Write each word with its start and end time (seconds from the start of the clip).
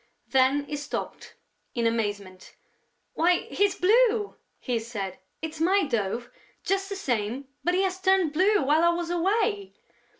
Then 0.29 0.65
he 0.65 0.77
stopped, 0.77 1.35
in 1.75 1.85
amazement: 1.85 2.55
"Why, 3.13 3.41
he's 3.51 3.75
blue!" 3.75 4.35
he 4.57 4.79
said. 4.79 5.19
"It's 5.43 5.59
my 5.61 5.83
dove, 5.83 6.31
just 6.63 6.89
the 6.89 6.95
same, 6.95 7.49
but 7.63 7.75
he 7.75 7.83
has 7.83 8.01
turned 8.01 8.33
blue 8.33 8.63
while 8.63 8.83
I 8.83 8.89
was 8.89 9.11
away!" 9.11 9.75